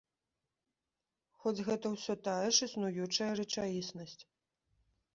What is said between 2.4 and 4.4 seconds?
ж існуючая рэчаіснасць.